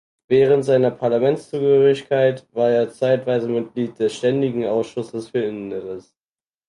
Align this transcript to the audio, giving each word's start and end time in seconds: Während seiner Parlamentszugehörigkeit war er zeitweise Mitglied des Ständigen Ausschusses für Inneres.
Während 0.29 0.65
seiner 0.65 0.89
Parlamentszugehörigkeit 0.89 2.47
war 2.53 2.71
er 2.71 2.89
zeitweise 2.89 3.47
Mitglied 3.47 3.99
des 3.99 4.15
Ständigen 4.15 4.65
Ausschusses 4.65 5.29
für 5.29 5.41
Inneres. 5.43 6.15